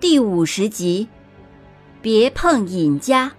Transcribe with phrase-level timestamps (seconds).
[0.00, 1.06] 第五十集，
[2.00, 3.30] 别碰尹家。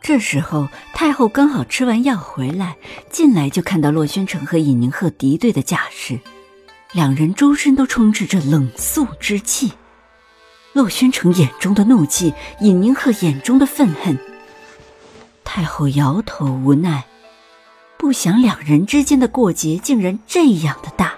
[0.00, 2.76] 这时候，太后刚好吃完药回来，
[3.08, 6.18] 进来就看到洛宣城和尹宁鹤敌对的架势，
[6.90, 9.74] 两人周身都充斥着冷肃之气。
[10.72, 14.18] 洛宣城眼中的怒气，尹宁鹤眼中的愤恨。
[15.44, 17.04] 太后摇头无奈。
[17.98, 21.14] 不想两人之间的过节竟然这样的大，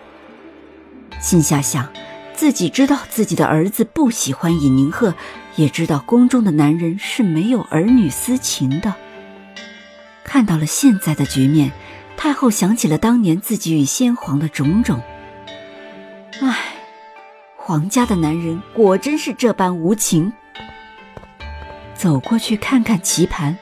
[1.21, 1.89] 心下想，
[2.35, 5.15] 自己知道自己的儿子不喜欢尹宁鹤，
[5.57, 8.95] 也知道宫中的男人是没有儿女私情的。
[10.25, 11.73] 看到了现在的局面，
[12.17, 15.03] 太后想起了当年自己与先皇的种种。
[16.41, 16.57] 唉，
[17.57, 20.33] 皇家的男人果真是这般无情。
[21.95, 23.59] 走过去看看棋盘。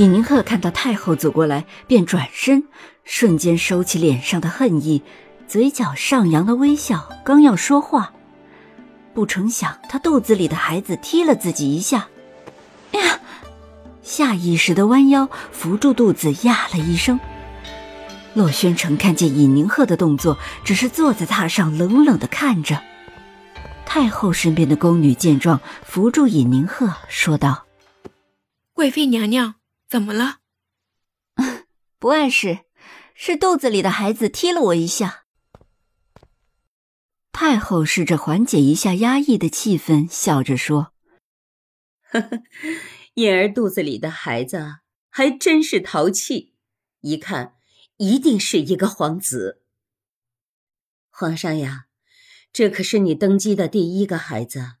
[0.00, 2.64] 尹宁鹤看到太后走过来，便转身，
[3.04, 5.02] 瞬间收起脸上的恨意，
[5.46, 8.10] 嘴角上扬的微笑，刚要说话，
[9.12, 12.08] 不成想他肚子里的孩子踢了自己一下，
[12.92, 13.20] 哎呀！
[14.00, 17.20] 下意识的弯腰扶住肚子，呀了一声。
[18.32, 22.80] 洛宣城看见尹宁鹤的动作，只是坐在榻上冷冷的看着。
[23.84, 27.64] 太后身边的宫女见状，扶住尹宁鹤，说道
[28.72, 29.56] ：“贵妃娘娘。”
[29.90, 30.38] 怎么了？
[31.98, 32.60] 不碍事，
[33.12, 35.24] 是肚子里的孩子踢了我一下。
[37.32, 40.92] 太后试着缓解一下压抑的气氛，笑着说
[42.06, 42.42] ：“呵呵，
[43.14, 44.76] 燕儿肚子里的孩子
[45.08, 46.54] 还真是淘气，
[47.00, 47.56] 一看
[47.96, 49.64] 一定是一个皇子。
[51.10, 51.86] 皇上呀，
[52.52, 54.74] 这可是你登基的第一个孩子，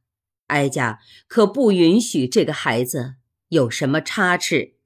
[0.46, 3.16] 哀家可不允许这个孩子
[3.48, 4.76] 有什么差池。”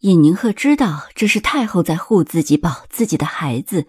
[0.00, 3.86] 尹宁鹤知道这是太后在护自己、保自己的孩子，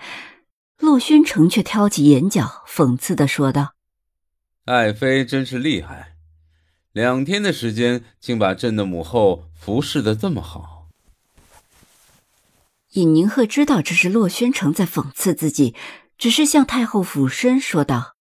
[0.77, 3.73] 洛宣城却挑起眼角，讽刺的说道
[4.65, 6.15] ：“爱妃真是厉害，
[6.91, 10.89] 两天的时间竟把朕的母后服侍的这么好。”
[12.93, 15.73] 尹宁鹤知道这是洛宣城在讽刺自己，
[16.19, 18.13] 只是向太后俯身说道：“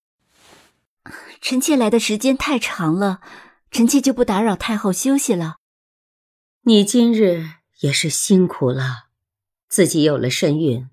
[1.39, 3.21] 臣妾来的时间太长了，
[3.69, 5.57] 臣妾就不打扰太后休息了。
[6.63, 7.45] 你今日。”
[7.83, 9.07] 也是辛苦了，
[9.67, 10.87] 自己有了身孕，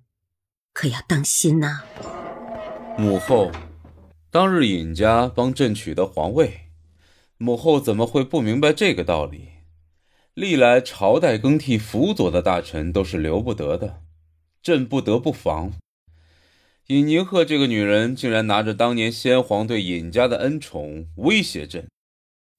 [0.73, 1.85] 可要当心呐。
[2.99, 3.53] 母后，
[4.29, 6.63] 当日尹家帮朕取得皇位，
[7.37, 9.51] 母后怎么会不明白这个道理？
[10.35, 14.03] 历来朝代更替，辅佐的大臣都是留不得的，
[14.61, 15.73] 朕不得不防。
[16.89, 21.87] 尹宁鹤这个女人，竟然拿着当年先皇对尹家的恩宠威胁朕，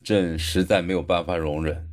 [0.02, 1.91] 朕实在没有办法容忍。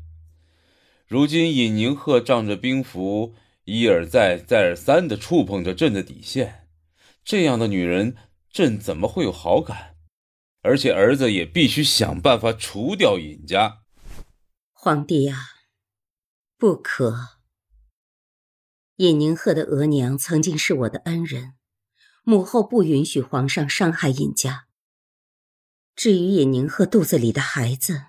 [1.08, 6.68] 如今尹宁鹤仗着兵符，一而再、再而三的触碰着朕的底线，
[7.24, 8.14] 这样的女人，
[8.52, 9.96] 朕怎么会有好感？
[10.60, 13.84] 而且儿子也必须想办法除掉尹家。
[14.70, 15.46] 皇帝呀，
[16.58, 17.38] 不可！
[18.96, 21.54] 尹宁鹤的额娘曾经是我的恩人，
[22.22, 24.66] 母后不允许皇上伤害尹家。
[25.96, 28.08] 至于尹宁鹤肚子里的孩子，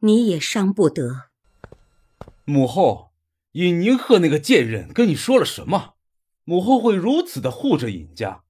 [0.00, 1.31] 你也伤不得。
[2.44, 3.12] 母后，
[3.52, 5.94] 尹宁鹤那个贱人跟你说了什么？
[6.44, 8.42] 母后会如此的护着尹家？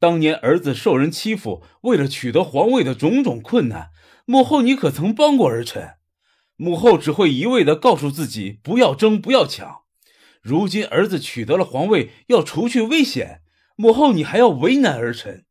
[0.00, 3.90] 当年儿子受人欺负，为了取得皇位的种种困难，
[4.24, 5.94] 母后你可曾帮过儿臣？
[6.56, 9.82] 母后只会一味的告诉自己不要争，不要抢。
[10.42, 13.42] 如今儿子取得了皇位，要除去危险，
[13.76, 15.44] 母后你还要为难儿臣？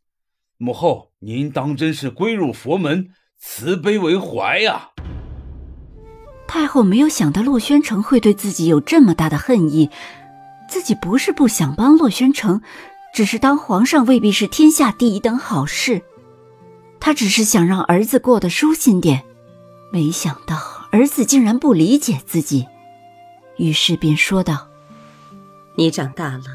[0.58, 4.92] 母后，您当真是归入佛门，慈悲为怀呀！
[6.50, 9.92] 太后没有想到洛宣城会对自己有这么大的恨意，
[10.68, 12.64] 自己不是不想帮洛宣城，
[13.14, 16.02] 只是当皇上未必是天下第一等好事，
[17.00, 19.24] 她只是想让儿子过得舒心点，
[19.92, 20.58] 没想到
[20.92, 22.66] 儿子竟然不理解自己，
[23.58, 24.68] 于是便说道
[25.78, 26.46] ：“你长大了，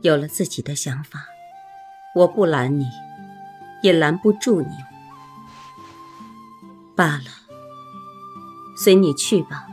[0.00, 1.26] 有了自己的想法，
[2.14, 2.86] 我不拦你，
[3.82, 4.70] 也拦不住你，
[6.96, 7.24] 罢了。”
[8.88, 9.66] 随你去吧。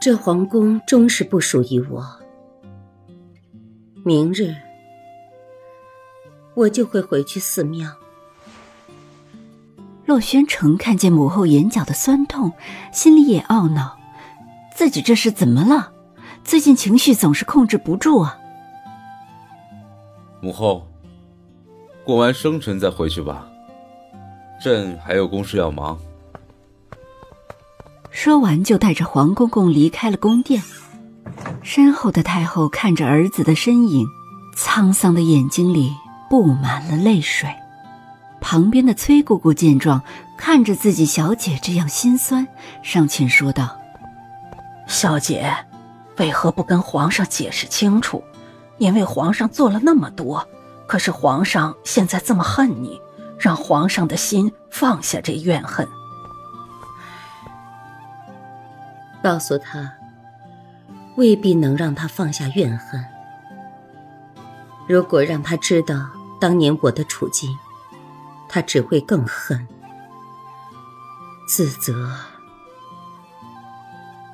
[0.00, 2.06] 这皇宫终是不属于我。
[4.04, 4.54] 明日，
[6.54, 7.90] 我就会回去寺庙。
[10.06, 12.52] 洛宣城看见母后眼角的酸痛，
[12.92, 13.98] 心里也懊恼，
[14.72, 15.92] 自己这是怎么了？
[16.44, 18.38] 最近情绪总是控制不住啊。
[20.40, 20.86] 母后，
[22.04, 23.50] 过完生辰再回去吧，
[24.62, 25.98] 朕还有公事要忙。
[28.24, 30.62] 说完，就带着黄公公离开了宫殿。
[31.60, 34.06] 身后的太后看着儿子的身影，
[34.56, 35.92] 沧桑的眼睛里
[36.30, 37.52] 布满了泪水。
[38.40, 40.00] 旁边的崔姑姑见状，
[40.38, 42.46] 看着自己小姐这样心酸，
[42.84, 43.76] 上前说道
[44.86, 45.52] ：“小姐，
[46.18, 48.22] 为何不跟皇上解释清楚？
[48.78, 50.46] 因为皇上做了那么多，
[50.86, 53.00] 可是皇上现在这么恨你，
[53.36, 55.88] 让皇上的心放下这怨恨。
[59.22, 59.92] 告诉他，
[61.16, 63.04] 未必能让他放下怨恨。
[64.88, 66.10] 如果让他知道
[66.40, 67.56] 当年我的处境。”
[68.54, 69.66] 他只会更恨、
[71.48, 72.14] 自责，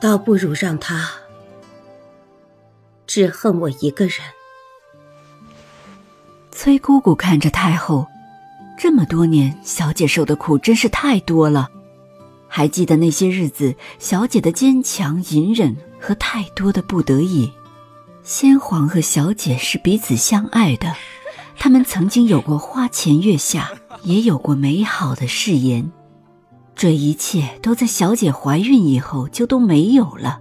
[0.00, 1.08] 倒不如让他
[3.06, 4.18] 只恨我一个人。
[6.50, 8.04] 崔姑姑看着太后，
[8.76, 11.68] 这么多年，小姐受的苦真是太多了。
[12.48, 17.52] 还记得那些日子，小姐的坚强、隐忍和太多的不得已。
[18.22, 20.92] 先皇和小姐是彼此相爱的，
[21.56, 23.70] 他们曾经有过花前月下。
[24.04, 25.90] 也有过美好的誓言，
[26.76, 30.40] 这一切都在小姐怀孕以后就都没有了。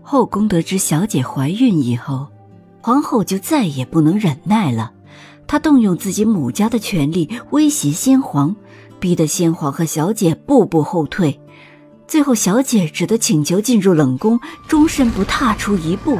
[0.00, 2.28] 后宫得知小姐怀孕以后，
[2.80, 4.92] 皇后就再也不能忍耐了，
[5.48, 8.54] 她动用自己母家的权力威胁先皇，
[8.98, 11.40] 逼得先皇和小姐步步后退，
[12.06, 16.18] 最后小姐只得请求进入冷宫，终身不踏出一步。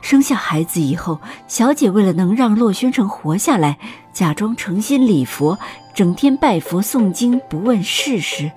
[0.00, 3.78] 生下孩子以后，小姐为了能让洛宣城活下来，
[4.12, 5.58] 假装诚心礼佛，
[5.94, 8.52] 整天拜佛诵经，不问世事，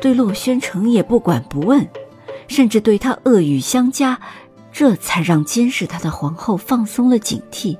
[0.00, 1.88] 对洛宣城也不管不问，
[2.48, 4.20] 甚至对他恶语相加，
[4.70, 7.78] 这才让监视他的皇后放松了警惕，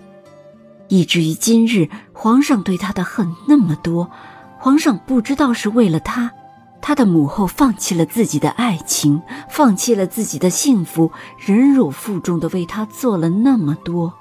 [0.89, 4.11] 以至于今日皇上对他的恨那么多，
[4.59, 6.33] 皇上不知道是为了他。
[6.81, 9.21] 他的母后放弃了自己的爱情，
[9.51, 14.15] 放弃了自己的幸福，忍辱负重的为他做了那么多。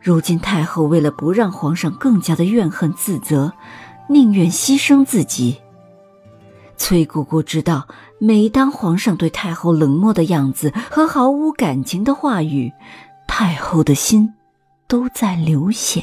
[0.00, 3.52] 如今太后为了不让皇上更加的怨恨自责，
[4.08, 5.60] 宁愿牺牲自己。
[6.76, 7.86] 崔姑姑知道，
[8.18, 12.72] 每当皇上对太后冷漠的样子和毫无感情的话语，
[13.26, 14.34] 太后的心
[14.88, 16.02] 都在流血。